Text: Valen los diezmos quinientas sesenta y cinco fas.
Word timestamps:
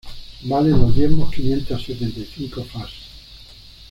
Valen 0.45 0.79
los 0.79 0.95
diezmos 0.95 1.31
quinientas 1.31 1.83
sesenta 1.83 2.19
y 2.21 2.25
cinco 2.25 2.63
fas. 2.63 2.89